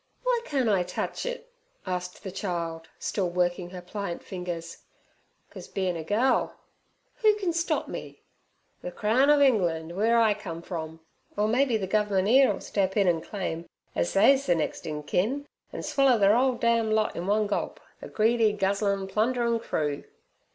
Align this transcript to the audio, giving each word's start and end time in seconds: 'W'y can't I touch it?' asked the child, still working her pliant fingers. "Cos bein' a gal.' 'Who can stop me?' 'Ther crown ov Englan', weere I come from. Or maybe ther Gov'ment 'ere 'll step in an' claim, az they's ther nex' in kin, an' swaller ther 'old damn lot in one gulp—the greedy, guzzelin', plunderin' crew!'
'W'y 0.25 0.45
can't 0.45 0.67
I 0.67 0.81
touch 0.81 1.27
it?' 1.27 1.47
asked 1.85 2.23
the 2.23 2.31
child, 2.31 2.87
still 2.97 3.29
working 3.29 3.69
her 3.69 3.83
pliant 3.83 4.23
fingers. 4.23 4.79
"Cos 5.51 5.67
bein' 5.67 5.95
a 5.95 6.03
gal.' 6.03 6.55
'Who 7.17 7.35
can 7.35 7.53
stop 7.53 7.87
me?' 7.87 8.19
'Ther 8.81 8.89
crown 8.89 9.29
ov 9.29 9.41
Englan', 9.41 9.93
weere 9.95 10.17
I 10.17 10.33
come 10.33 10.63
from. 10.63 11.01
Or 11.37 11.47
maybe 11.47 11.77
ther 11.77 11.85
Gov'ment 11.85 12.27
'ere 12.27 12.51
'll 12.51 12.61
step 12.61 12.97
in 12.97 13.07
an' 13.07 13.21
claim, 13.21 13.67
az 13.95 14.13
they's 14.13 14.47
ther 14.47 14.55
nex' 14.55 14.81
in 14.87 15.03
kin, 15.03 15.45
an' 15.71 15.83
swaller 15.83 16.17
ther 16.17 16.33
'old 16.35 16.59
damn 16.59 16.89
lot 16.89 17.15
in 17.15 17.27
one 17.27 17.45
gulp—the 17.45 18.07
greedy, 18.07 18.53
guzzelin', 18.53 19.05
plunderin' 19.07 19.59
crew!' 19.59 20.03